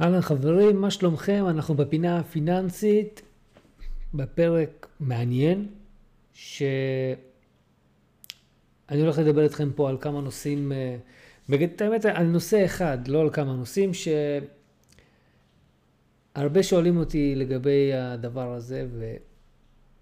[0.00, 1.44] אהלן חברים, מה שלומכם?
[1.48, 3.22] אנחנו בפינה הפיננסית,
[4.14, 5.66] בפרק מעניין,
[6.32, 7.16] שאני
[9.00, 10.96] הולך לדבר איתכם פה על כמה נושאים, אה,
[11.48, 13.90] בגלל האמת על נושא אחד, לא על כמה נושאים,
[16.34, 18.86] שהרבה שואלים אותי לגבי הדבר הזה,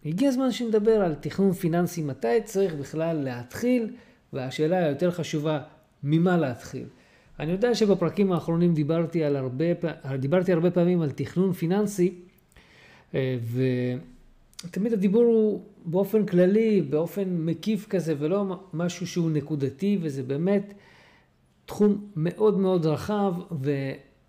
[0.05, 3.97] והגיע הזמן שנדבר על תכנון פיננסי, מתי צריך בכלל להתחיל,
[4.33, 5.61] והשאלה היותר חשובה,
[6.03, 6.87] ממה להתחיל.
[7.43, 9.65] אני יודע שבפרקים האחרונים דיברתי, על הרבה,
[10.19, 12.15] דיברתי הרבה פעמים על תכנון פיננסי,
[13.15, 13.37] אה,
[14.65, 20.75] ותמיד הדיבור הוא באופן כללי, באופן מקיף כזה, ולא משהו שהוא נקודתי, וזה באמת
[21.67, 23.35] תחום מאוד מאוד רחב,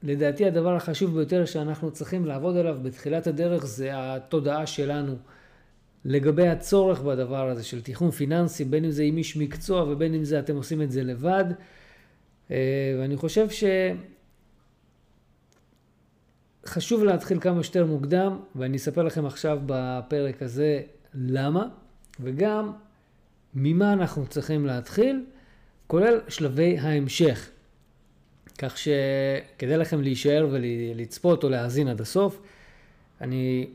[0.03, 5.15] ולדעתי הדבר החשוב ביותר שאנחנו צריכים לעבוד עליו בתחילת הדרך זה התודעה שלנו.
[6.05, 10.23] לגבי הצורך בדבר הזה של תכנון פיננסי, בין אם זה עם איש מקצוע ובין אם
[10.23, 11.45] זה אתם עושים את זה לבד.
[12.53, 13.47] אה, ואני חושב
[16.65, 20.81] שחשוב להתחיל כמה שיותר מוקדם, ואני אספר לכם עכשיו בפרק הזה
[21.13, 21.67] למה,
[22.19, 22.71] וגם
[23.53, 25.25] ממה אנחנו צריכים להתחיל,
[25.87, 27.49] כולל שלבי ההמשך.
[28.57, 32.41] כך שכדאי לכם להישאר ולצפות או להאזין עד הסוף.
[33.21, 33.67] אני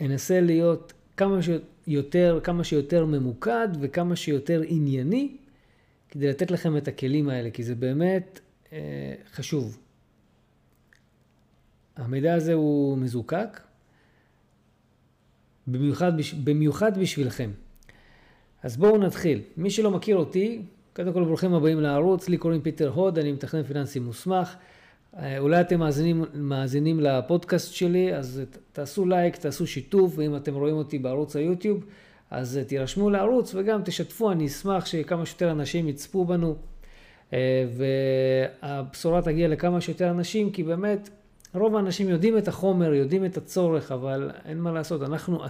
[0.00, 5.36] אנסה להיות כמה שיותר, כמה שיותר ממוקד וכמה שיותר ענייני,
[6.12, 8.40] כדי לתת לכם את הכלים האלה, כי זה באמת
[8.72, 8.78] אה,
[9.32, 9.78] חשוב.
[11.96, 13.60] המידע הזה הוא מזוקק,
[15.66, 16.12] במיוחד,
[16.44, 17.50] במיוחד בשבילכם.
[18.62, 19.42] אז בואו נתחיל.
[19.56, 20.62] מי שלא מכיר אותי,
[20.96, 24.54] קודם כל ברוכים הבאים לערוץ, לי קוראים פיטר הוד, אני מתכנן פיננסי מוסמך.
[25.16, 30.74] אה, אולי אתם מאזינים, מאזינים לפודקאסט שלי, אז תעשו לייק, תעשו שיתוף, ואם אתם רואים
[30.74, 31.84] אותי בערוץ היוטיוב,
[32.32, 36.56] אז אה, תירשמו לערוץ וגם תשתפו, אני אשמח שכמה שיותר אנשים יצפו בנו
[37.32, 37.64] אה,
[38.62, 41.08] והבשורה תגיע לכמה שיותר אנשים, כי באמת
[41.54, 45.40] רוב האנשים יודעים את החומר, יודעים את הצורך, אבל אין מה לעשות, אנחנו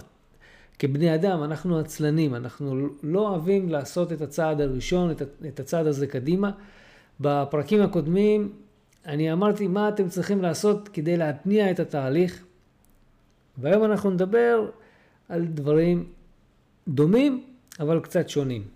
[0.79, 5.11] כבני אדם, אנחנו עצלנים, אנחנו לא אוהבים לעשות את הצעד הראשון,
[5.47, 6.51] את הצעד הזה קדימה.
[7.19, 8.51] בפרקים הקודמים
[9.05, 12.43] אני אמרתי מה אתם צריכים לעשות כדי להתניע את התהליך,
[13.57, 14.65] והיום אנחנו נדבר
[15.29, 16.05] על דברים
[16.87, 17.43] דומים,
[17.79, 18.67] אבל קצת שונים.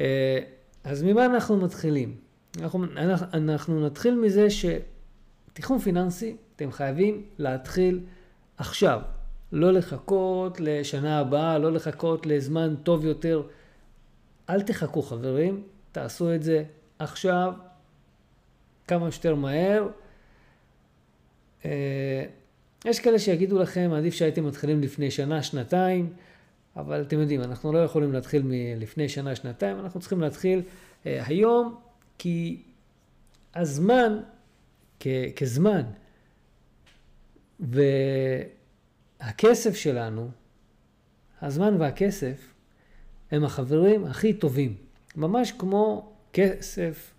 [0.00, 0.38] אה,
[0.84, 2.16] אז ממה אנחנו מתחילים?
[2.60, 2.86] אנחנו,
[3.34, 8.00] אנחנו נתחיל מזה שתכנון פיננסי, אתם חייבים להתחיל
[8.56, 9.00] עכשיו.
[9.52, 13.42] לא לחכות לשנה הבאה, לא לחכות לזמן טוב יותר.
[14.50, 15.62] אל תחכו חברים,
[15.92, 16.64] תעשו את זה
[16.98, 17.52] עכשיו,
[18.88, 19.88] כמה שיותר מהר.
[21.64, 22.24] אה,
[22.84, 26.12] יש כאלה שיגידו לכם, עדיף שהייתם מתחילים לפני שנה, שנתיים.
[26.76, 30.62] אבל אתם יודעים, אנחנו לא יכולים להתחיל מלפני שנה, שנתיים, אנחנו צריכים להתחיל
[31.06, 31.76] אה, היום,
[32.18, 32.62] כי
[33.54, 34.20] הזמן
[35.00, 35.06] כ-
[35.36, 35.82] כזמן
[39.20, 40.30] והכסף שלנו,
[41.42, 42.54] הזמן והכסף,
[43.30, 44.76] הם החברים הכי טובים.
[45.16, 47.14] ממש כמו כסף,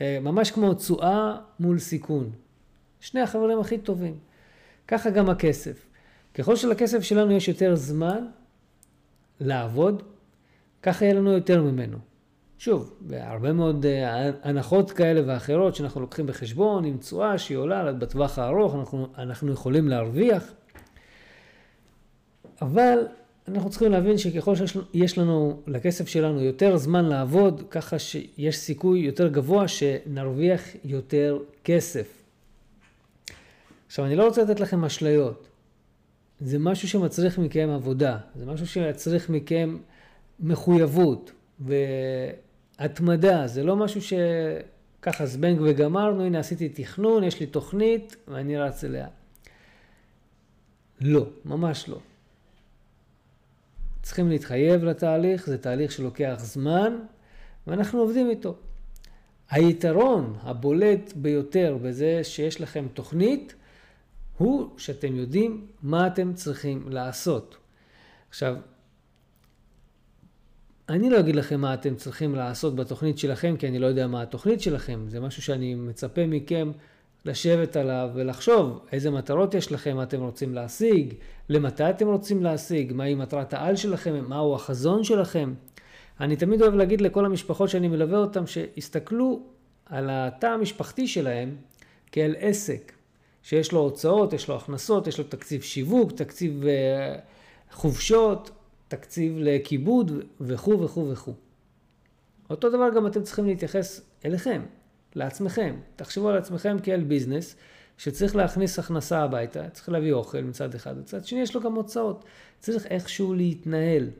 [0.00, 2.30] אה, ממש כמו תשואה מול סיכון.
[3.00, 4.18] שני החברים הכי טובים.
[4.88, 5.86] ככה גם הכסף.
[6.34, 8.26] ככל שלכסף שלנו יש יותר זמן,
[9.40, 10.02] לעבוד,
[10.82, 11.98] ככה יהיה לנו יותר ממנו.
[12.58, 18.38] שוב, בהרבה מאוד אה, הנחות כאלה ואחרות שאנחנו לוקחים בחשבון, עם תשואה שהיא עולה בטווח
[18.38, 20.52] הארוך, אנחנו, אנחנו יכולים להרוויח,
[22.62, 22.98] אבל
[23.48, 29.28] אנחנו צריכים להבין שככל שיש לנו לכסף שלנו יותר זמן לעבוד, ככה שיש סיכוי יותר
[29.28, 32.22] גבוה שנרוויח יותר כסף.
[33.86, 35.48] עכשיו, אני לא רוצה לתת לכם אשליות.
[36.40, 39.78] זה משהו שמצריך מכם עבודה, זה משהו שמצריך מכם
[40.40, 48.58] מחויבות והתמדה, זה לא משהו שככה זבנג וגמרנו, הנה עשיתי תכנון, יש לי תוכנית ואני
[48.58, 49.06] רץ אליה.
[51.00, 51.98] לא, ממש לא.
[54.02, 56.98] צריכים להתחייב לתהליך, זה תהליך שלוקח זמן
[57.66, 58.56] ואנחנו עובדים איתו.
[59.50, 63.54] היתרון הבולט ביותר בזה שיש לכם תוכנית,
[64.38, 67.56] הוא שאתם יודעים מה אתם צריכים לעשות.
[68.28, 68.56] עכשיו,
[70.88, 74.22] אני לא אגיד לכם מה אתם צריכים לעשות בתוכנית שלכם, כי אני לא יודע מה
[74.22, 75.04] התוכנית שלכם.
[75.08, 76.70] זה משהו שאני מצפה מכם
[77.24, 81.14] לשבת עליו ולחשוב איזה מטרות יש לכם, מה אתם רוצים להשיג,
[81.48, 85.54] למתי אתם רוצים להשיג, מהי מטרת העל שלכם, מהו החזון שלכם.
[86.20, 89.42] אני תמיד אוהב להגיד לכל המשפחות שאני מלווה אותם, שיסתכלו
[89.86, 91.56] על התא המשפחתי שלהם
[92.12, 92.97] כאל עסק.
[93.42, 97.16] שיש לו הוצאות, יש לו הכנסות, יש לו תקציב שיווק, תקציב אה,
[97.72, 98.50] חופשות,
[98.88, 101.34] תקציב לכיבוד וכו' וכו' וכו'.
[102.50, 104.62] אותו דבר גם אתם צריכים להתייחס אליכם,
[105.14, 105.76] לעצמכם.
[105.96, 107.56] תחשבו על עצמכם כעל ביזנס
[107.98, 112.24] שצריך להכניס הכנסה הביתה, צריך להביא אוכל מצד אחד, מצד שני יש לו גם הוצאות,
[112.60, 114.10] צריך איכשהו להתנהל.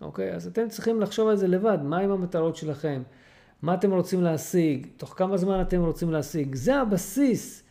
[0.00, 0.34] אוקיי?
[0.34, 3.02] אז אתם צריכים לחשוב על זה לבד, מהם המטרות שלכם,
[3.62, 6.54] מה אתם רוצים להשיג, תוך כמה זמן אתם רוצים להשיג.
[6.54, 7.62] זה הבסיס,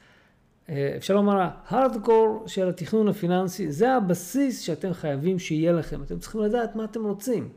[0.97, 6.03] אפשר לומר, ההארדקור של התכנון הפיננסי, זה הבסיס שאתם חייבים שיהיה לכם.
[6.03, 7.49] אתם צריכים לדעת מה אתם רוצים,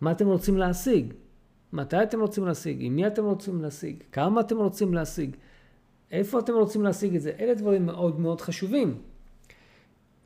[0.00, 1.12] מה אתם רוצים להשיג,
[1.72, 5.36] מתי אתם רוצים להשיג, עם מי אתם רוצים להשיג, כמה אתם רוצים להשיג,
[6.10, 7.32] איפה אתם רוצים להשיג את זה.
[7.40, 9.02] אלה דברים מאוד מאוד חשובים,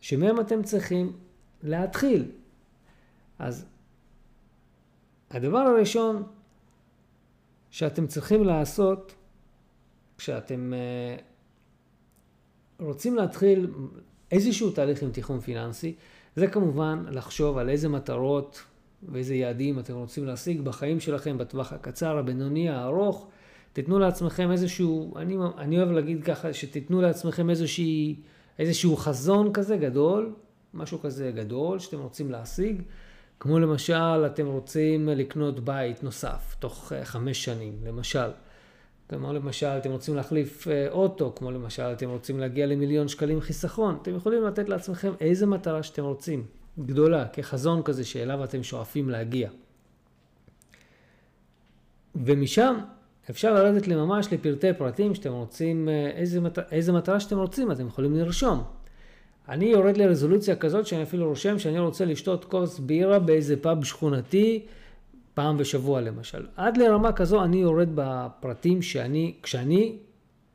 [0.00, 1.12] שמהם אתם צריכים
[1.62, 2.30] להתחיל.
[3.38, 3.66] אז
[5.30, 6.22] הדבר הראשון
[7.70, 9.14] שאתם צריכים לעשות
[10.18, 11.16] כשאתם אה,
[12.80, 13.70] רוצים להתחיל
[14.32, 15.94] איזשהו תהליך עם תיכון פיננסי,
[16.36, 18.62] זה כמובן לחשוב על איזה מטרות
[19.02, 23.28] ואיזה יעדים אתם רוצים להשיג בחיים שלכם בטווח הקצר, הבינוני, הארוך.
[23.72, 28.16] תיתנו לעצמכם איזשהו, אני, אני אוהב להגיד ככה, שתיתנו לעצמכם איזושהי,
[28.58, 30.34] איזשהו חזון כזה גדול,
[30.74, 32.82] משהו כזה גדול שאתם רוצים להשיג.
[33.40, 38.30] כמו למשל, אתם רוצים לקנות בית נוסף תוך אה, חמש שנים, למשל.
[39.08, 43.98] כמו למשל, אתם רוצים להחליף אה, אוטו, כמו למשל, אתם רוצים להגיע למיליון שקלים חיסכון.
[44.02, 46.46] אתם יכולים לתת לעצמכם איזה מטרה שאתם רוצים,
[46.78, 49.50] גדולה, כחזון כזה שאליו אתם שואפים להגיע.
[52.16, 52.74] ומשם
[53.30, 57.86] אפשר לרדת לממש לפרטי פרטים שאתם רוצים, אה, איזה, מטרה, איזה מטרה שאתם רוצים, אתם
[57.86, 58.62] יכולים לרשום.
[59.48, 64.66] אני יורד לרזולוציה כזאת שאני אפילו רושם שאני רוצה לשתות כוס בירה באיזה פאב שכונתי
[65.38, 66.46] פעם בשבוע למשל.
[66.56, 69.96] עד לרמה כזו אני יורד בפרטים שאני, כשאני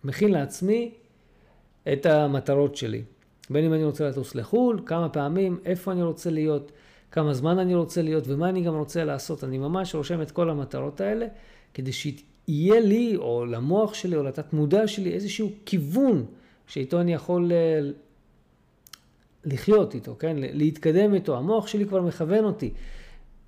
[0.03, 0.91] מכין לעצמי
[1.93, 3.01] את המטרות שלי.
[3.49, 6.71] בין אם אני רוצה לטוס לחו"ל, כמה פעמים, איפה אני רוצה להיות,
[7.11, 9.43] כמה זמן אני רוצה להיות ומה אני גם רוצה לעשות.
[9.43, 11.25] אני ממש רושם את כל המטרות האלה
[11.73, 16.25] כדי שיהיה לי או למוח שלי או לתת מודע שלי איזשהו כיוון
[16.67, 17.79] שאיתו אני יכול אה,
[19.45, 20.35] לחיות איתו, כן?
[20.39, 21.37] להתקדם איתו.
[21.37, 22.73] המוח שלי כבר מכוון אותי.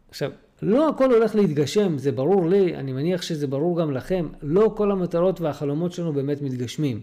[0.09, 0.31] עכשיו,
[0.65, 4.91] לא הכל הולך להתגשם, זה ברור לי, אני מניח שזה ברור גם לכם, לא כל
[4.91, 7.01] המטרות והחלומות שלנו באמת מתגשמים.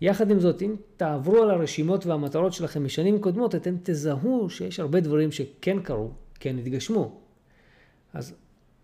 [0.00, 5.00] יחד עם זאת, אם תעברו על הרשימות והמטרות שלכם משנים קודמות, אתם תזהו שיש הרבה
[5.00, 6.10] דברים שכן קרו,
[6.40, 7.20] כן התגשמו.
[8.14, 8.34] אז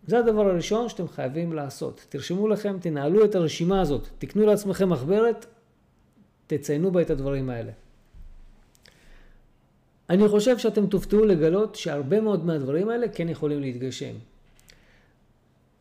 [0.06, 2.06] זה הדבר הראשון שאתם חייבים לעשות.
[2.08, 5.46] תרשמו לכם, תנהלו את הרשימה הזאת, תקנו לעצמכם מחברת,
[6.46, 7.72] תציינו בה את הדברים האלה.
[10.10, 14.14] אני חושב שאתם תופתעו לגלות שהרבה מאוד מהדברים האלה כן יכולים להתגשם.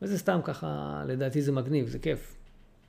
[0.02, 2.36] וזה סתם ככה, לדעתי זה מגניב, זה כיף.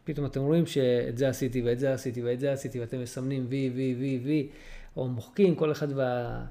[0.04, 3.70] פתאום אתם רואים שאת זה עשיתי ואת זה עשיתי ואת זה עשיתי ואתם מסמנים וי
[3.74, 4.48] וי וי וי,
[4.96, 6.44] או מוחקים כל אחד וה...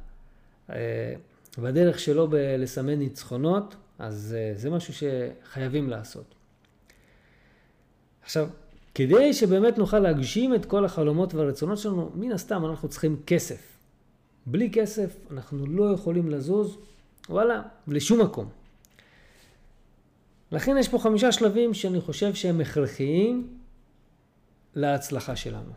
[0.69, 1.13] אה,
[1.57, 6.35] והדרך שלו בלסמן ניצחונות, אז אה, זה משהו שחייבים לעשות.
[8.23, 8.49] עכשיו,
[8.95, 13.74] כדי שבאמת נוכל להגשים את כל החלומות והרצונות שלנו, מן הסתם אנחנו צריכים כסף.
[14.45, 16.77] בלי כסף אנחנו לא יכולים לזוז,
[17.29, 18.49] וואלה, לשום מקום.
[20.51, 23.57] לכן יש פה חמישה שלבים שאני חושב שהם הכרחיים
[24.75, 25.71] להצלחה שלנו.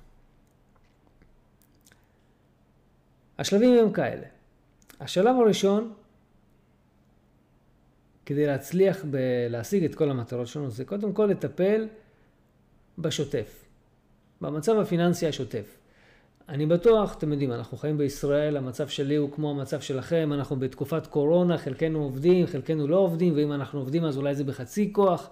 [3.39, 4.27] השלבים הם כאלה.
[5.01, 5.93] השלב הראשון,
[8.27, 9.05] כדי להצליח
[9.51, 11.89] להשיג את כל המטרות שלנו, זה קודם כל לטפל
[12.99, 13.65] בשוטף,
[14.41, 15.78] במצב הפיננסי השוטף.
[16.49, 21.07] אני בטוח, אתם יודעים, אנחנו חיים בישראל, המצב שלי הוא כמו המצב שלכם, אנחנו בתקופת
[21.07, 25.31] קורונה, חלקנו עובדים, חלקנו לא עובדים, ואם אנחנו עובדים אז אולי זה בחצי כוח.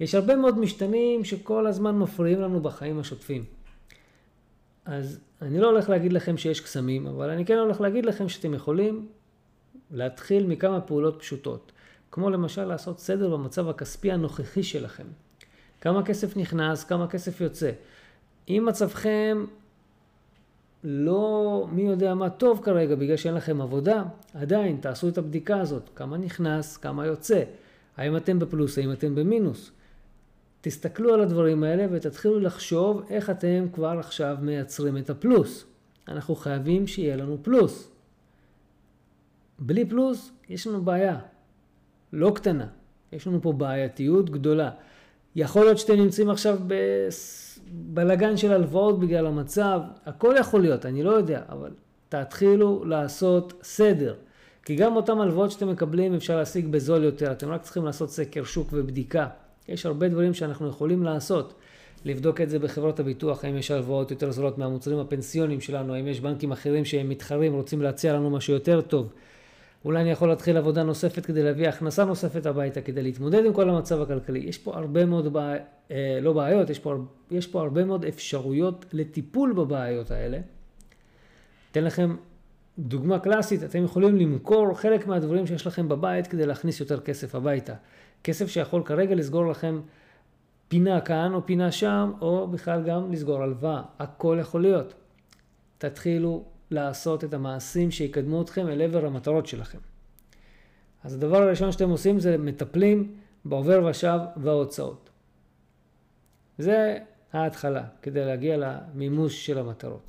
[0.00, 3.44] יש הרבה מאוד משתנים שכל הזמן מפריעים לנו בחיים השוטפים.
[4.84, 8.54] אז אני לא הולך להגיד לכם שיש קסמים, אבל אני כן הולך להגיד לכם שאתם
[8.54, 9.08] יכולים
[9.90, 11.72] להתחיל מכמה פעולות פשוטות.
[12.10, 15.06] כמו למשל לעשות סדר במצב הכספי הנוכחי שלכם.
[15.80, 17.70] כמה כסף נכנס, כמה כסף יוצא.
[18.48, 19.44] אם מצבכם
[20.84, 24.04] לא מי יודע מה טוב כרגע בגלל שאין לכם עבודה,
[24.34, 27.42] עדיין תעשו את הבדיקה הזאת, כמה נכנס, כמה יוצא,
[27.96, 29.72] האם אתם בפלוס, האם אתם במינוס.
[30.60, 35.66] תסתכלו על הדברים האלה ותתחילו לחשוב איך אתם כבר עכשיו מייצרים את הפלוס.
[36.08, 37.90] אנחנו חייבים שיהיה לנו פלוס.
[39.58, 41.18] בלי פלוס יש לנו בעיה,
[42.12, 42.66] לא קטנה,
[43.12, 44.70] יש לנו פה בעייתיות גדולה.
[45.40, 51.10] יכול להיות שאתם נמצאים עכשיו בבלגן של הלוואות בגלל המצב, הכל יכול להיות, אני לא
[51.10, 51.70] יודע, אבל
[52.08, 54.14] תתחילו לעשות סדר.
[54.64, 58.44] כי גם אותם הלוואות שאתם מקבלים אפשר להשיג בזול יותר, אתם רק צריכים לעשות סקר
[58.44, 59.26] שוק ובדיקה.
[59.68, 61.54] יש הרבה דברים שאנחנו יכולים לעשות.
[62.04, 66.20] לבדוק את זה בחברות הביטוח, האם יש הלוואות יותר זולות מהמוצרים הפנסיוניים שלנו, האם יש
[66.20, 69.12] בנקים אחרים שהם מתחרים, רוצים להציע לנו משהו יותר טוב.
[69.84, 73.70] אולי אני יכול להתחיל עבודה נוספת כדי להביא הכנסה נוספת הביתה, כדי להתמודד עם כל
[73.70, 74.38] המצב הכלכלי.
[74.38, 75.36] יש פה הרבה מאוד
[75.90, 76.94] אה, לא בעיות, יש פה,
[77.30, 80.38] יש פה הרבה מאוד אפשרויות לטיפול בבעיות האלה.
[81.72, 82.16] אתן לכם
[82.78, 87.74] דוגמה קלאסית, אתם יכולים למכור חלק מהדברים שיש לכם בבית כדי להכניס יותר כסף הביתה.
[88.24, 89.80] כסף שיכול כרגע לסגור לכם
[90.68, 93.82] פינה כאן או פינה שם, או בכלל גם לסגור הלוואה.
[93.98, 94.94] הכל יכול להיות.
[95.78, 99.78] תתחילו לעשות את המעשים שיקדמו אתכם אל עבר המטרות שלכם.
[101.04, 105.10] אז הדבר הראשון שאתם עושים זה מטפלים בעובר ושב וההוצאות.
[106.58, 106.98] זה
[107.32, 110.02] ההתחלה, כדי להגיע למימוש של המטרות.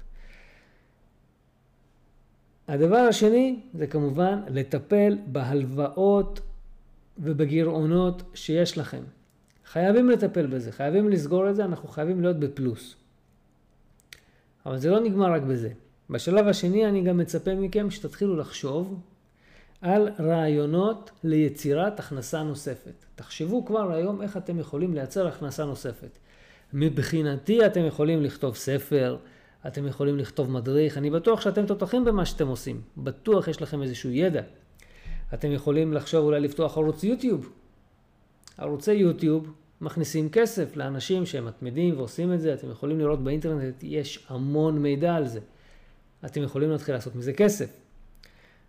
[2.68, 6.40] הדבר השני זה כמובן לטפל בהלוואות
[7.18, 9.04] ובגירעונות שיש לכם.
[9.66, 12.96] חייבים לטפל בזה, חייבים לסגור את זה, אנחנו חייבים להיות בפלוס.
[14.66, 15.70] אבל זה לא נגמר רק בזה.
[16.10, 19.00] בשלב השני אני גם מצפה מכם שתתחילו לחשוב
[19.82, 23.06] על רעיונות ליצירת הכנסה נוספת.
[23.16, 26.18] תחשבו כבר היום איך אתם יכולים לייצר הכנסה נוספת.
[26.74, 29.18] מבחינתי אתם יכולים לכתוב ספר,
[29.68, 34.10] אתם יכולים לכתוב מדריך, אני בטוח שאתם תותחים במה שאתם עושים, בטוח יש לכם איזשהו
[34.10, 34.42] ידע.
[35.34, 37.52] אתם יכולים לחשוב אולי לפתוח ערוץ יוטיוב.
[38.58, 44.26] ערוצי יוטיוב מכניסים כסף לאנשים שהם מתמידים ועושים את זה, אתם יכולים לראות באינטרנט, יש
[44.30, 45.40] המון מידע על זה.
[46.26, 47.70] אתם יכולים להתחיל לעשות מזה כסף.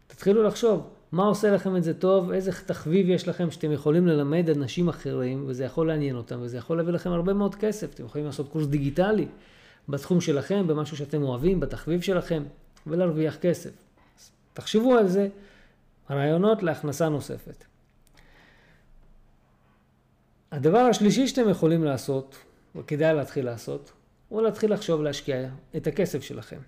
[0.07, 4.50] תתחילו לחשוב, מה עושה לכם את זה טוב, איזה תחביב יש לכם שאתם יכולים ללמד
[4.50, 7.95] אנשים אחרים, וזה יכול לעניין אותם, וזה יכול להביא לכם הרבה מאוד כסף.
[7.95, 9.26] אתם יכולים לעשות קורס דיגיטלי
[9.88, 12.42] בתחום שלכם, במשהו שאתם אוהבים, בתחביב שלכם,
[12.87, 13.71] ולהרוויח כסף.
[14.52, 15.28] תחשבו על זה,
[16.11, 17.64] רעיונות להכנסה נוספת.
[20.52, 22.37] הדבר השלישי שאתם יכולים לעשות,
[22.76, 23.92] וכדאי להתחיל לעשות,
[24.28, 26.59] הוא להתחיל לחשוב להשקיע את הכסף שלכם.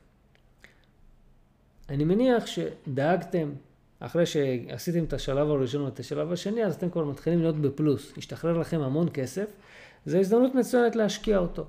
[1.89, 3.53] אני מניח שדאגתם,
[4.01, 8.13] אחרי שעשיתם את השלב הראשון ואת השלב השני, אז אתם כבר מתחילים להיות בפלוס.
[8.17, 9.47] השתחרר לכם המון כסף,
[10.07, 11.65] זו הזדמנות מצוינת להשקיע אותו.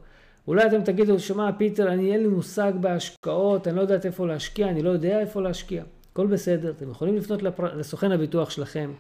[0.48, 4.70] אולי אתם תגידו, שמע פיטר, אני אין לי מושג בהשקעות, אני לא יודעת איפה להשקיע,
[4.70, 5.84] אני לא יודע איפה להשקיע.
[6.12, 7.76] הכל בסדר, אתם יכולים לפנות לפר...
[7.76, 8.92] לסוכן הביטוח שלכם,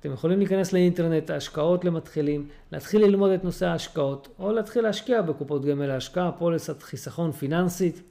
[0.00, 5.64] אתם יכולים להיכנס לאינטרנט, השקעות למתחילים, להתחיל ללמוד את נושא ההשקעות, או להתחיל להשקיע בקופות
[5.64, 8.02] גמל להשקעה, פוליסת חיסכון פיננסית.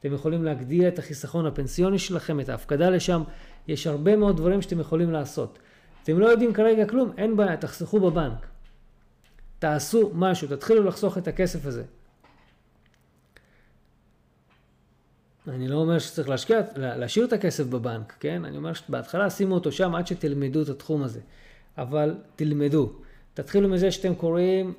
[0.00, 3.22] אתם יכולים להגדיל את החיסכון הפנסיוני שלכם, את ההפקדה לשם.
[3.68, 5.58] יש הרבה מאוד דברים שאתם יכולים לעשות.
[6.02, 8.46] אתם לא יודעים כרגע כלום, אין בעיה, תחסכו בבנק.
[9.58, 11.84] תעשו משהו, תתחילו לחסוך את הכסף הזה.
[15.48, 18.44] אני לא אומר שצריך להשקיע, להשאיר את הכסף בבנק, כן?
[18.44, 21.20] אני אומר שבהתחלה שימו אותו שם עד שתלמדו את התחום הזה.
[21.78, 22.92] אבל תלמדו.
[23.34, 24.74] תתחילו מזה שאתם קוראים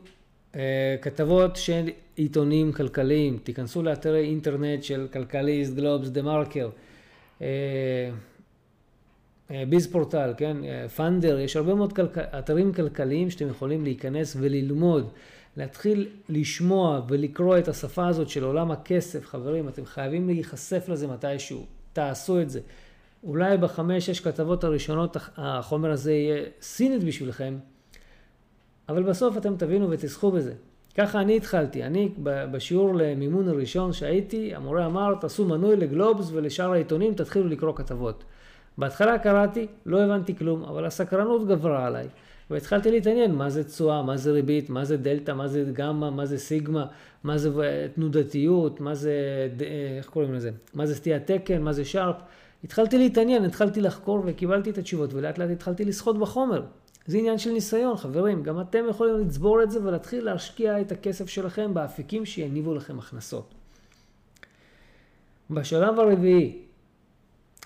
[1.02, 6.70] כתבות של עיתונים כלכליים, תיכנסו לאתרי אינטרנט של כלכליסט, גלובס, דה מרקר,
[7.42, 7.48] אה,
[9.52, 10.58] אה, ביז פורטל, כן?
[10.96, 12.18] פאנדר, יש הרבה מאוד כלכ...
[12.18, 15.12] אתרים כלכליים שאתם יכולים להיכנס וללמוד.
[15.58, 21.66] להתחיל לשמוע ולקרוא את השפה הזאת של עולם הכסף, חברים, אתם חייבים להיחשף לזה מתישהו,
[21.94, 22.60] תעשו את זה.
[23.24, 27.58] אולי בחמש, שש כתבות הראשונות החומר הזה יהיה סינית בשבילכם,
[28.90, 30.54] אבל בסוף אתם תבינו ותסחו בזה.
[30.98, 37.14] ככה אני התחלתי, אני בשיעור למימון הראשון שהייתי, המורה אמר, תעשו מנוי לגלובס ולשאר העיתונים,
[37.14, 38.24] תתחילו לקרוא כתבות.
[38.78, 42.08] בהתחלה קראתי, לא הבנתי כלום, אבל הסקרנות גברה עליי.
[42.50, 46.26] והתחלתי להתעניין מה זה תשואה, מה זה ריבית, מה זה דלתא, מה זה גמא, מה
[46.26, 46.84] זה סיגמא,
[47.24, 47.50] מה זה
[47.96, 49.14] תנודתיות, מה זה,
[49.98, 52.16] איך קוראים לזה, מה זה סטיית תקן, מה זה שרפ.
[52.64, 56.62] התחלתי להתעניין, התחלתי לחקור וקיבלתי את התשובות ולאט לאט התחלתי לשחות בחומר.
[57.06, 58.44] זה עניין של ניסיון, חברים.
[58.44, 63.54] גם אתם יכולים לצבור את זה ולהתחיל להשקיע את הכסף שלכם באפיקים שיניבו לכם הכנסות.
[65.50, 66.62] בשלב הרביעי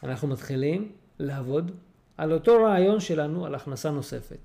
[0.04, 1.72] אנחנו מתחילים לעבוד
[2.18, 4.39] על אותו רעיון שלנו על הכנסה נוספת.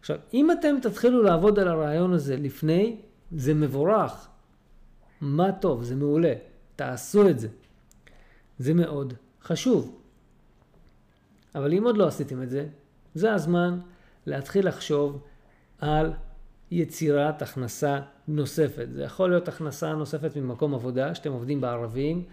[0.00, 2.96] עכשיו, אם אתם תתחילו לעבוד על הרעיון הזה לפני,
[3.32, 4.28] זה מבורך.
[5.20, 6.34] מה טוב, זה מעולה.
[6.76, 7.48] תעשו את זה.
[8.58, 9.98] זה מאוד חשוב.
[11.54, 12.66] אבל אם עוד לא עשיתם את זה,
[13.14, 13.78] זה הזמן
[14.28, 15.22] להתחיל לחשוב
[15.78, 16.12] על
[16.70, 18.86] יצירת הכנסה נוספת.
[18.92, 22.24] זה יכול להיות הכנסה נוספת ממקום עבודה, שאתם עובדים בערבים,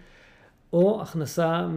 [0.73, 1.67] או הכנסה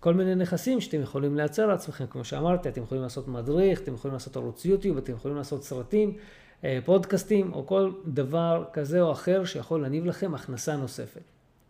[0.00, 4.12] כל מיני נכסים שאתם יכולים לייצר לעצמכם, כמו שאמרתי, אתם יכולים לעשות מדריך, אתם יכולים
[4.12, 6.16] לעשות ערוץ יוטיוב, אתם יכולים לעשות סרטים,
[6.64, 11.20] אה, פודקאסטים, או כל דבר כזה או אחר שיכול להניב לכם הכנסה נוספת.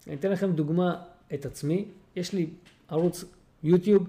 [0.07, 1.03] אני אתן לכם דוגמה
[1.35, 2.51] את עצמי, יש לי
[2.89, 3.25] ערוץ
[3.63, 4.07] יוטיוב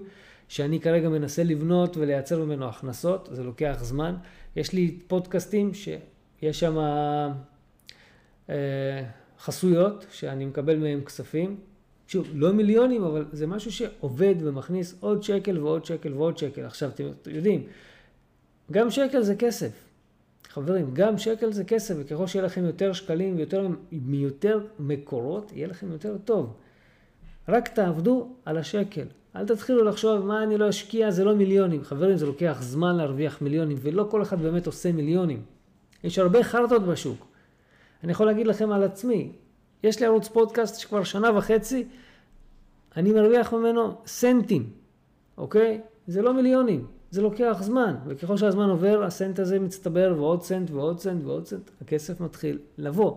[0.48, 4.14] שאני כרגע מנסה לבנות ולייצר ממנו הכנסות, זה לוקח זמן.
[4.56, 6.78] יש לי פודקאסטים שיש שם
[8.50, 9.04] אה,
[9.38, 11.56] חסויות שאני מקבל מהם כספים,
[12.06, 16.64] שוב, לא מיליונים, אבל זה משהו שעובד ומכניס עוד שקל ועוד שקל ועוד שקל.
[16.64, 17.66] עכשיו, אתם יודעים,
[18.72, 19.70] גם שקל זה כסף.
[20.48, 25.92] חברים, גם שקל זה כסף, וככל שיהיה לכם יותר שקלים ויותר מיותר מקורות, יהיה לכם
[25.92, 26.56] יותר טוב.
[27.48, 29.06] רק תעבדו על השקל.
[29.36, 31.84] אל תתחילו לחשוב מה אני לא אשקיע, זה לא מיליונים.
[31.84, 35.42] חברים, זה לוקח זמן להרוויח מיליונים, ולא כל אחד באמת עושה מיליונים.
[36.04, 37.26] יש הרבה חרטות בשוק.
[38.04, 39.32] אני יכול להגיד לכם על עצמי,
[39.82, 41.84] יש לי ערוץ פודקאסט שכבר שנה וחצי,
[42.96, 44.70] אני מרוויח ממנו סנטים,
[45.38, 45.80] אוקיי?
[46.06, 51.00] זה לא מיליונים, זה לוקח זמן, וככל שהזמן עובר, הסנט הזה מצטבר ועוד סנט ועוד
[51.00, 53.16] סנט ועוד סנט, הכסף מתחיל לבוא.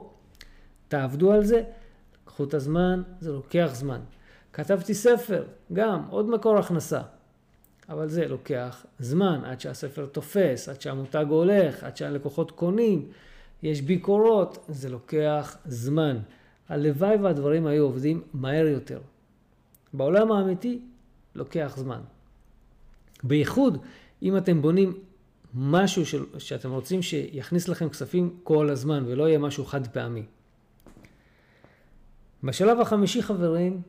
[0.88, 1.64] תעבדו על זה,
[2.26, 4.00] קחו את הזמן, זה לוקח זמן.
[4.54, 7.02] כתבתי ספר, גם, עוד מקור הכנסה.
[7.90, 13.08] אבל זה לוקח זמן עד שהספר תופס, עד שהמותג הולך, עד שהלקוחות קונים,
[13.64, 16.18] יש ביקורות, זה לוקח זמן.
[16.70, 19.00] הלוואי והדברים היו עובדים מהר יותר.
[19.94, 20.82] בעולם האמיתי
[21.36, 22.02] לוקח זמן.
[23.24, 23.78] בייחוד
[24.24, 25.00] אם אתם בונים
[25.54, 30.24] משהו של, שאתם רוצים שיכניס לכם כספים כל הזמן ולא יהיה משהו חד פעמי.
[32.44, 33.82] בשלב החמישי חברים,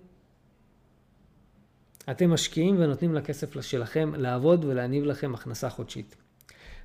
[2.10, 6.16] אתם משקיעים ונותנים לכסף שלכם לעבוד ולהניב לכם הכנסה חודשית.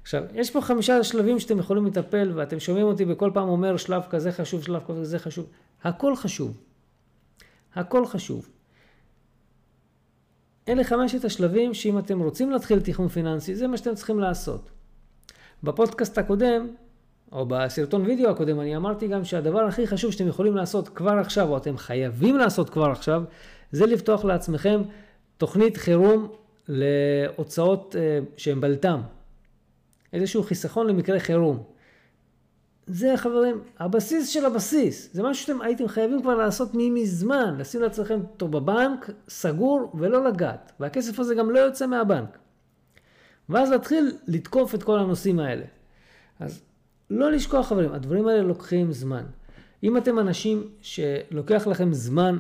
[0.02, 4.04] עכשיו, יש פה חמישה שלבים שאתם יכולים לטפל, ואתם שומעים אותי בכל פעם אומר שלב
[4.10, 5.50] כזה חשוב, שלב כזה חשוב.
[5.84, 6.58] הכל חשוב.
[7.76, 8.50] הכל חשוב.
[10.68, 14.70] אלה חמשת השלבים שאם אתם רוצים להתחיל תיכון פיננסי, זה מה שאתם צריכים לעשות.
[15.64, 16.68] בפודקאסט הקודם,
[17.32, 21.50] או בסרטון וידאו הקודם, אני אמרתי גם שהדבר הכי חשוב שאתם יכולים לעשות כבר עכשיו,
[21.50, 23.24] או אתם חייבים לעשות כבר עכשיו,
[23.72, 24.82] זה לפתוח לעצמכם
[25.38, 26.28] תוכנית חירום
[26.68, 29.02] להוצאות אה, שהן בלת"ם.
[30.14, 31.64] איזשהו חיסכון למקרה חירום.
[32.88, 35.10] זה חברים, הבסיס של הבסיס.
[35.14, 40.72] זה משהו שאתם הייתם חייבים כבר לעשות מזמן, לשים לעצמכם אותו בבנק, סגור ולא לגעת.
[40.80, 42.38] והכסף הזה גם לא יוצא מהבנק.
[43.50, 45.66] ואז להתחיל לתקוף את כל הנושאים האלה.
[46.40, 46.62] אז
[47.10, 49.24] לא לשכוח חברים, הדברים האלה לוקחים זמן.
[49.84, 52.38] אם אתם אנשים שלוקח לכם זמן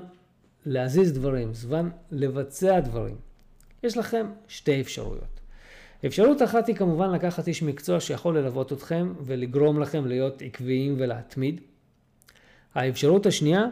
[0.66, 3.16] להזיז דברים, זמן לבצע דברים,
[3.84, 5.40] יש לכם שתי אפשרויות.
[6.06, 11.62] אפשרות אחת היא כמובן לקחת איש מקצוע שיכול ללוות אתכם ולגרום לכם להיות עקביים ולהתמיד.
[12.76, 13.66] האפשרות השנייה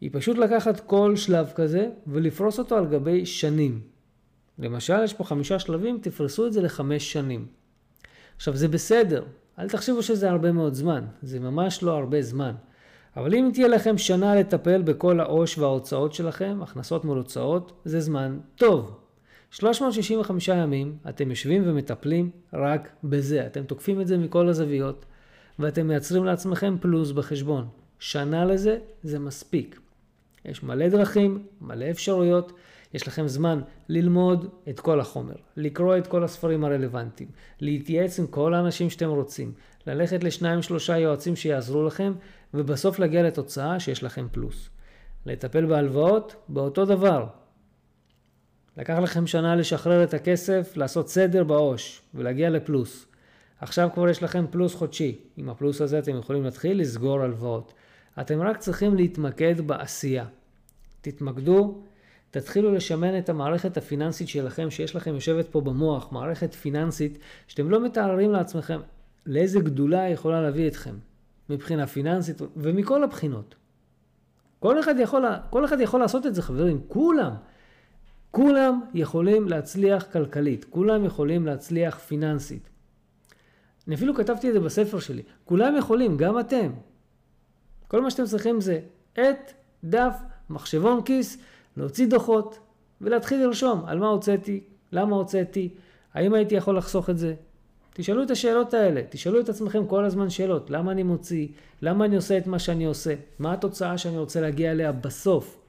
[0.00, 3.80] היא פשוט לקחת כל שלב כזה ולפרוס אותו על גבי שנים.
[4.58, 7.46] למשל, יש פה חמישה שלבים, תפרסו את זה לחמש שנים.
[8.36, 9.24] עכשיו, זה בסדר,
[9.58, 12.54] אל תחשבו שזה הרבה מאוד זמן, זה ממש לא הרבה זמן.
[13.16, 18.38] אבל אם תהיה לכם שנה לטפל בכל העו"ש וההוצאות שלכם, הכנסות מול הוצאות, זה זמן
[18.54, 18.98] טוב.
[19.50, 23.46] 365 ימים אתם יושבים ומטפלים רק בזה.
[23.46, 25.04] אתם תוקפים את זה מכל הזוויות,
[25.58, 27.68] ואתם מייצרים לעצמכם פלוס בחשבון.
[27.98, 29.80] שנה לזה זה מספיק.
[30.44, 32.52] יש מלא דרכים, מלא אפשרויות,
[32.94, 37.28] יש לכם זמן ללמוד את כל החומר, לקרוא את כל הספרים הרלוונטיים,
[37.60, 39.52] להתייעץ עם כל האנשים שאתם רוצים,
[39.86, 42.12] ללכת לשניים שלושה יועצים שיעזרו לכם,
[42.54, 44.68] ובסוף להגיע לתוצאה שיש לכם פלוס.
[45.26, 47.26] לטפל בהלוואות, באותו דבר,
[48.76, 53.06] לקח לכם שנה לשחרר את הכסף, לעשות סדר בעו"ש ולהגיע לפלוס.
[53.60, 55.18] עכשיו כבר יש לכם פלוס חודשי.
[55.36, 57.74] עם הפלוס הזה אתם יכולים להתחיל לסגור הלוואות.
[58.20, 60.26] אתם רק צריכים להתמקד בעשייה.
[61.00, 61.82] תתמקדו,
[62.30, 67.84] תתחילו לשמן את המערכת הפיננסית שלכם, שיש לכם יושבת פה במוח, מערכת פיננסית, שאתם לא
[67.84, 68.80] מתארים לעצמכם
[69.26, 70.94] לאיזה גדולה יכולה להביא אתכם,
[71.50, 73.54] מבחינה פיננסית ומכל הבחינות.
[74.60, 77.32] כל אחד יכול, כל אחד יכול לעשות את זה, חברים, כולם.
[78.30, 82.68] כולם יכולים להצליח כלכלית, כולם יכולים להצליח פיננסית.
[83.86, 86.72] אני אפילו כתבתי את זה בספר שלי, כולם יכולים, גם אתם.
[87.88, 88.80] כל מה שאתם צריכים זה
[89.14, 89.52] עט,
[89.84, 90.16] דף,
[90.50, 91.38] מחשבון כיס,
[91.76, 92.58] להוציא דוחות
[93.00, 94.60] ולהתחיל לרשום על מה הוצאתי,
[94.92, 95.74] למה הוצאתי,
[96.14, 97.34] האם הייתי יכול לחסוך את זה.
[97.96, 101.48] תשאלו את השאלות האלה, תשאלו את עצמכם כל הזמן שאלות, למה אני מוציא,
[101.82, 105.60] למה אני עושה את מה שאני עושה, מה התוצאה שאני רוצה להגיע אליה בסוף.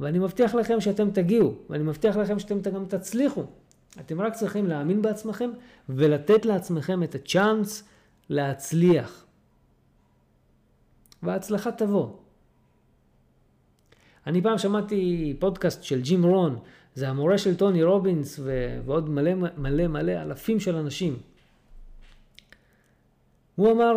[0.00, 3.44] ואני מבטיח לכם שאתם תגיעו, ואני מבטיח לכם שאתם גם תצליחו.
[4.00, 5.50] אתם רק צריכים להאמין בעצמכם
[5.88, 7.88] ולתת לעצמכם את הצ'אנס
[8.30, 9.24] להצליח.
[11.22, 12.08] וההצלחה תבוא.
[14.26, 16.58] אני פעם שמעתי פודקאסט של ג'ים רון,
[16.94, 21.16] זה המורה של טוני רובינס ו- ועוד מלא מלא מלא אלפים של אנשים.
[23.58, 23.96] הוא אמר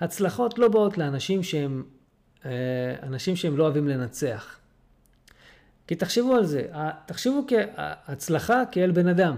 [0.00, 1.84] שהצלחות לא באות לאנשים שהם
[2.44, 2.50] אה,
[3.02, 4.58] אנשים שהם לא אוהבים לנצח.
[5.86, 6.66] כי תחשבו על זה,
[7.06, 9.36] תחשבו כהצלחה כאל בן אדם,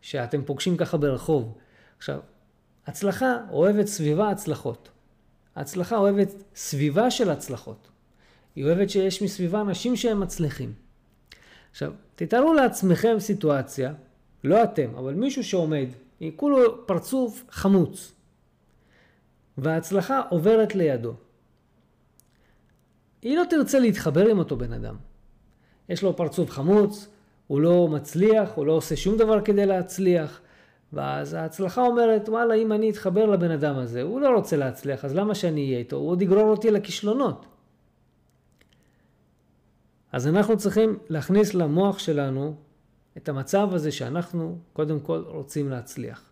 [0.00, 1.58] שאתם פוגשים ככה ברחוב.
[1.98, 2.20] עכשיו,
[2.86, 4.88] הצלחה אוהבת סביבה הצלחות.
[5.56, 7.88] הצלחה אוהבת סביבה של הצלחות.
[8.56, 10.72] היא אוהבת שיש מסביבה אנשים שהם מצליחים.
[11.70, 13.92] עכשיו, תתארו לעצמכם סיטואציה,
[14.44, 15.86] לא אתם, אבל מישהו שעומד
[16.36, 18.12] כולו פרצוף חמוץ.
[19.58, 21.14] וההצלחה עוברת לידו.
[23.22, 24.96] היא לא תרצה להתחבר עם אותו בן אדם.
[25.88, 27.08] יש לו פרצוף חמוץ,
[27.46, 30.40] הוא לא מצליח, הוא לא עושה שום דבר כדי להצליח,
[30.92, 35.14] ואז ההצלחה אומרת, וואלה, אם אני אתחבר לבן אדם הזה, הוא לא רוצה להצליח, אז
[35.14, 35.96] למה שאני אהיה איתו?
[35.96, 37.46] הוא עוד יגרור אותי לכישלונות.
[40.12, 42.54] אז אנחנו צריכים להכניס למוח שלנו
[43.16, 46.24] את המצב הזה שאנחנו קודם כל רוצים להצליח.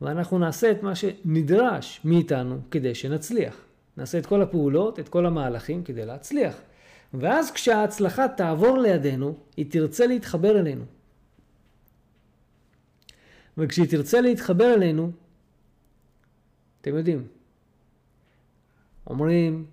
[0.00, 3.56] ואנחנו נעשה את מה שנדרש מאיתנו כדי שנצליח.
[3.96, 6.56] נעשה את כל הפעולות, את כל המהלכים כדי להצליח.
[7.14, 10.84] ואז כשההצלחה תעבור לידינו, היא תרצה להתחבר אלינו.
[13.58, 15.10] וכשהיא תרצה להתחבר אלינו,
[16.80, 17.26] אתם יודעים,
[19.06, 19.66] אומרים,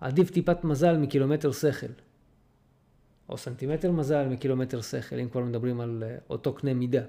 [0.00, 1.86] עדיף טיפת מזל מקילומטר שכל.
[3.28, 7.02] או סנטימטר מזל מקילומטר שכל, אם כבר מדברים על אה, אותו קנה מידה.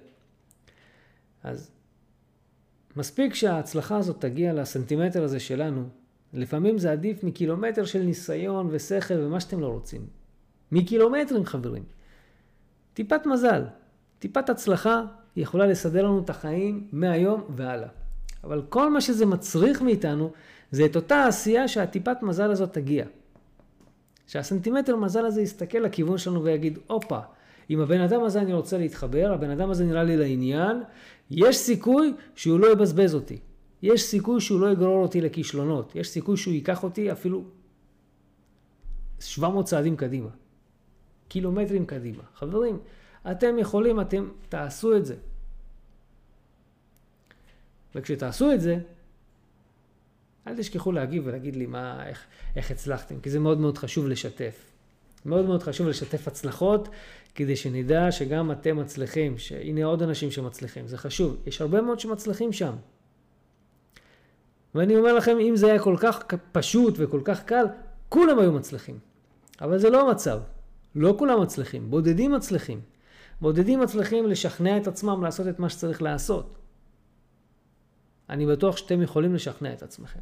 [1.44, 1.72] אז
[2.96, 5.90] מספיק שההצלחה הזאת תגיע לסנטימטר הזה שלנו,
[6.34, 10.08] לפעמים זה עדיף מקילומטר של ניסיון ושכל ומה שאתם לא רוצים.
[10.72, 11.84] מקילומטרים חברים.
[12.94, 13.64] טיפת מזל,
[14.20, 15.04] טיפת הצלחה
[15.36, 17.90] יכולה לסדר לנו את החיים מהיום והלאה.
[18.44, 20.32] אבל כל מה שזה מצריך מאיתנו
[20.72, 23.06] זה את אותה עשייה שהטיפת מזל הזאת תגיע.
[24.30, 27.20] שהסנטימטר מזל הזה יסתכל לכיוון שלנו ויגיד, הופה,
[27.70, 30.84] עם הבן אדם הזה אני רוצה להתחבר, הבן אדם הזה נראה לי לעניין,
[31.32, 33.40] יש סיכוי שהוא לא יבזבז אותי.
[33.82, 35.96] יש סיכוי שהוא לא יגרור אותי לכישלונות.
[35.96, 37.44] יש סיכוי שהוא ייקח אותי אפילו
[39.20, 40.30] 700 צעדים קדימה.
[41.28, 42.24] קילומטרים קדימה.
[42.36, 42.80] חברים,
[43.32, 45.16] אתם יכולים, אתם תעשו את זה.
[47.96, 48.80] וכשתעשו את זה,
[50.48, 52.24] אל תשכחו להגיב ולהגיד לי מה, איך,
[52.56, 54.66] איך הצלחתם, כי זה מאוד מאוד חשוב לשתף.
[55.26, 56.90] מאוד מאוד חשוב לשתף הצלחות,
[57.36, 61.38] כדי שנדע שגם אתם מצליחים, שהנה עוד אנשים שמצליחים, זה חשוב.
[61.46, 62.74] יש הרבה מאוד שמצליחים שם.
[64.76, 67.66] ואני אומר לכם, אם זה היה כל כך פשוט וכל כך קל,
[68.10, 69.00] כולם היו מצליחים.
[69.62, 70.40] אבל זה לא המצב.
[70.96, 72.82] לא כולם מצליחים, בודדים מצליחים.
[73.42, 76.59] בודדים מצליחים לשכנע את עצמם לעשות את מה שצריך לעשות.
[78.30, 80.20] אני בטוח שאתם יכולים לשכנע את עצמכם.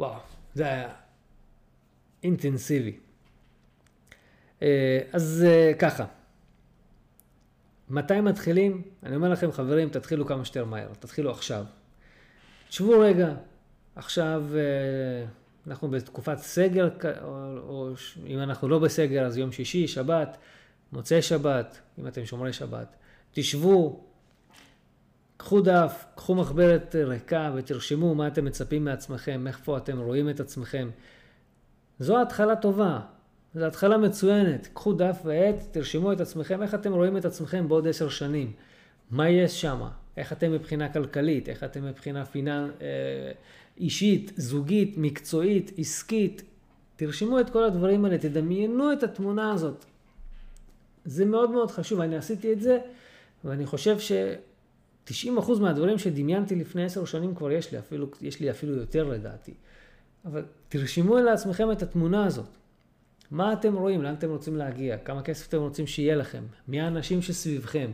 [0.00, 0.20] וואו,
[0.54, 0.88] זה היה
[2.22, 2.96] אינטנסיבי.
[4.62, 6.04] אה, אז אה, ככה,
[7.88, 8.82] מתי מתחילים?
[9.02, 11.64] אני אומר לכם, חברים, תתחילו כמה שיותר מהר, תתחילו עכשיו.
[12.68, 13.34] תשבו רגע,
[13.96, 15.26] עכשיו אה,
[15.66, 16.88] אנחנו בתקופת סגר,
[17.22, 17.90] או, או
[18.26, 20.36] אם אנחנו לא בסגר, אז יום שישי, שבת,
[20.92, 22.96] מוצאי שבת, אם אתם שומרי שבת.
[23.32, 24.04] תשבו,
[25.36, 30.90] קחו דף, קחו מחברת ריקה ותרשמו מה אתם מצפים מעצמכם, איפה אתם רואים את עצמכם.
[31.98, 33.00] זו התחלה טובה.
[33.54, 34.68] זו התחלה מצוינת.
[34.72, 38.52] קחו דף ועט, תרשמו את עצמכם, איך אתם רואים את עצמכם בעוד עשר שנים.
[39.10, 39.82] מה יש שם?
[40.16, 41.48] איך אתם מבחינה כלכלית?
[41.48, 42.70] איך אתם מבחינה פיננ...
[42.80, 43.32] אה,
[43.78, 46.42] אישית, זוגית, מקצועית, עסקית?
[46.96, 49.84] תרשמו את כל הדברים האלה, תדמיינו את התמונה הזאת.
[51.04, 52.78] זה מאוד מאוד חשוב, אני עשיתי את זה,
[53.44, 53.98] ואני חושב
[55.10, 59.54] ש-90% מהדברים שדמיינתי לפני עשר שנים כבר יש לי, אפילו, יש לי אפילו יותר לדעתי.
[60.24, 62.46] אבל תרשמו לעצמכם את התמונה הזאת.
[63.30, 64.02] מה אתם רואים?
[64.02, 64.98] לאן אתם רוצים להגיע?
[64.98, 66.42] כמה כסף אתם רוצים שיהיה לכם?
[66.68, 67.90] מי האנשים שסביבכם?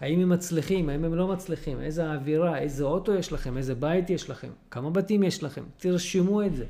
[0.00, 0.88] האם הם מצליחים?
[0.88, 1.80] האם הם לא מצליחים?
[1.80, 2.58] איזה אווירה?
[2.58, 3.56] איזה אוטו יש לכם?
[3.56, 4.50] איזה בית יש לכם?
[4.70, 5.64] כמה בתים יש לכם?
[5.78, 6.64] תרשמו את זה.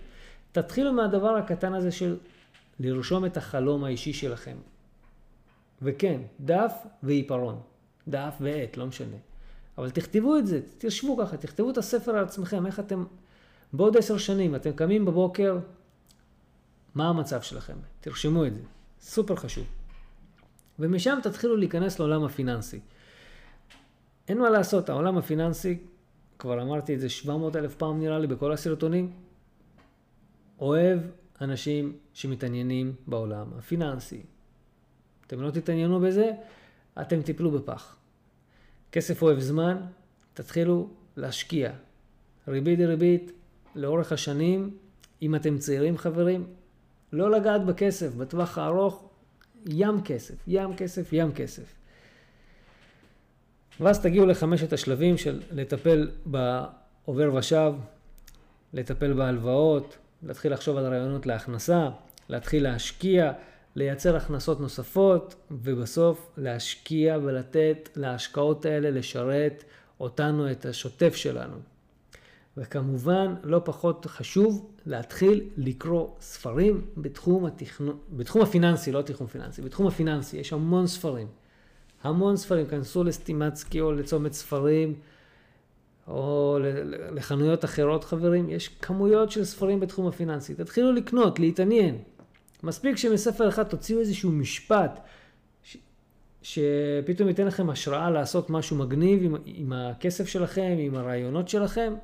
[0.52, 2.16] תתחילו מהדבר הקטן הזה של
[2.80, 4.56] לרשום את החלום האישי שלכם.
[5.82, 6.72] וכן, דף
[7.02, 7.60] ועיפרון.
[8.08, 9.16] דף ועט, לא משנה.
[9.80, 13.04] אבל תכתבו את זה, תשבו ככה, תכתבו את הספר על עצמכם, איך אתם...
[13.72, 15.58] בעוד עשר שנים אתם קמים בבוקר,
[16.94, 17.76] מה המצב שלכם?
[18.00, 18.60] תרשמו את זה,
[19.00, 19.66] סופר חשוב.
[20.78, 22.80] ומשם תתחילו להיכנס לעולם הפיננסי.
[24.28, 25.78] אין מה לעשות, העולם הפיננסי,
[26.38, 29.12] כבר אמרתי את זה 700 אלף פעם נראה לי בכל הסרטונים,
[30.58, 31.00] אוהב
[31.40, 34.22] אנשים שמתעניינים בעולם הפיננסי.
[35.26, 36.32] אתם לא תתעניינו בזה,
[37.00, 37.99] אתם תיפלו בפח.
[38.92, 39.76] כסף אוהב זמן,
[40.34, 41.70] תתחילו להשקיע.
[42.48, 43.32] ריבית דריבית,
[43.74, 44.76] לאורך השנים,
[45.22, 46.46] אם אתם צעירים חברים,
[47.12, 49.08] לא לגעת בכסף, בטווח הארוך,
[49.66, 51.74] ים כסף, ים כסף, ים כסף.
[53.80, 57.72] ואז תגיעו לחמשת השלבים של לטפל בעובר ושב,
[58.72, 61.88] לטפל בהלוואות, להתחיל לחשוב על רעיונות להכנסה,
[62.28, 63.32] להתחיל להשקיע,
[63.76, 69.64] לייצר הכנסות נוספות, ובסוף להשקיע ולתת להשקעות האלה לשרת
[70.00, 71.56] אותנו, את השוטף שלנו.
[72.56, 79.86] וכמובן, לא פחות חשוב, להתחיל לקרוא ספרים בתחום, התכנון, בתחום הפיננסי, לא תחום פיננסי, בתחום
[79.86, 81.26] הפיננסי, יש המון ספרים.
[82.02, 84.94] המון ספרים, כנסו לסטימצקי או לצומת ספרים,
[86.08, 86.58] או
[87.12, 90.54] לחנויות אחרות חברים, יש כמויות של ספרים בתחום הפיננסי.
[90.54, 91.98] תתחילו לקנות, להתעניין.
[92.62, 95.00] מספיק שמספר אחד תוציאו איזשהו משפט
[95.62, 95.76] ש...
[96.42, 101.94] שפתאום ייתן לכם השראה לעשות משהו מגניב עם, עם הכסף שלכם, עם הרעיונות שלכם,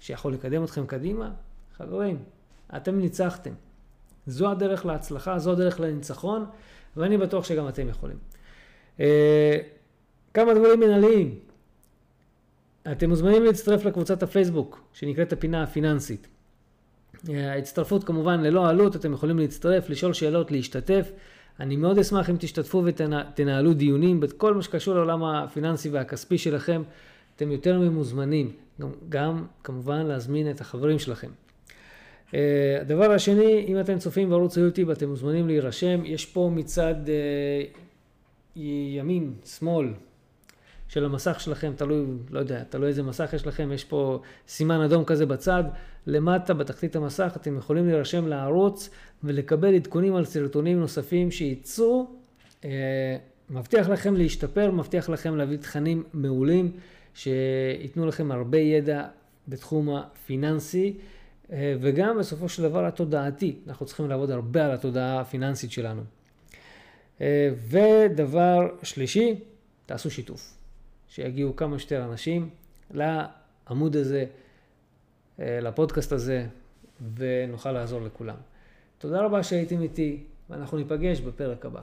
[0.00, 1.30] שיכול לקדם אתכם קדימה.
[1.76, 2.18] חברים,
[2.76, 3.52] אתם ניצחתם.
[4.26, 6.46] זו הדרך להצלחה, זו הדרך לניצחון,
[6.96, 8.16] ואני בטוח שגם אתם יכולים.
[9.00, 9.58] אה,
[10.34, 11.38] כמה דברים מנהליים.
[12.92, 16.28] אתם מוזמנים להצטרף לקבוצת הפייסבוק שנקראת הפינה הפיננסית.
[17.34, 21.12] ההצטרפות כמובן ללא עלות, אתם יכולים להצטרף, לשאול שאלות, להשתתף.
[21.60, 26.82] אני מאוד אשמח אם תשתתפו ותנהלו דיונים בכל מה שקשור לעולם הפיננסי והכספי שלכם.
[27.36, 31.30] אתם יותר ממוזמנים, גם, גם כמובן להזמין את החברים שלכם.
[32.34, 37.62] אה, הדבר השני, אם אתם צופים בערוץ היוטיוב אתם מוזמנים להירשם, יש פה מצד אה,
[38.56, 39.88] ימין, שמאל,
[40.88, 45.04] של המסך שלכם, תלוי, לא יודע, תלוי איזה מסך יש לכם, יש פה סימן אדום
[45.04, 45.64] כזה בצד,
[46.06, 48.90] למטה בתחתית המסך אתם יכולים להירשם לערוץ
[49.24, 52.06] ולקבל עדכונים על סרטונים נוספים שייצאו,
[52.64, 53.16] אה,
[53.50, 56.72] מבטיח לכם להשתפר, מבטיח לכם להביא תכנים מעולים
[57.14, 59.06] שייתנו לכם הרבה ידע
[59.48, 60.96] בתחום הפיננסי.
[61.52, 66.02] אה, וגם בסופו של דבר התודעתי, אנחנו צריכים לעבוד הרבה על התודעה הפיננסית שלנו.
[67.20, 69.34] אה, ודבר שלישי,
[69.86, 70.56] תעשו שיתוף.
[71.08, 72.48] שיגיעו כמה שיותר אנשים
[72.90, 74.24] לעמוד הזה,
[75.38, 76.46] לפודקאסט הזה,
[77.14, 78.36] ונוכל לעזור לכולם.
[78.98, 81.80] תודה רבה שהייתם איתי, ואנחנו ניפגש בפרק הבא.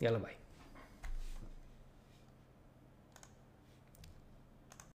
[0.00, 0.32] יאללה ביי.